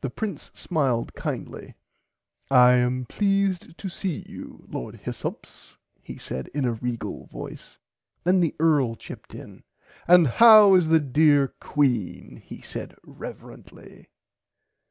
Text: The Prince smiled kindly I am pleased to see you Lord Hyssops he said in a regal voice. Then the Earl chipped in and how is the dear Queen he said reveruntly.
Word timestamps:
The 0.00 0.08
Prince 0.08 0.50
smiled 0.54 1.12
kindly 1.12 1.74
I 2.50 2.76
am 2.76 3.04
pleased 3.04 3.76
to 3.76 3.90
see 3.90 4.24
you 4.26 4.64
Lord 4.68 4.94
Hyssops 5.00 5.76
he 6.02 6.16
said 6.16 6.48
in 6.54 6.64
a 6.64 6.72
regal 6.72 7.26
voice. 7.26 7.76
Then 8.24 8.40
the 8.40 8.56
Earl 8.58 8.94
chipped 8.94 9.34
in 9.34 9.64
and 10.08 10.26
how 10.26 10.72
is 10.76 10.88
the 10.88 10.98
dear 10.98 11.48
Queen 11.48 12.38
he 12.42 12.62
said 12.62 12.94
reveruntly. 13.04 14.06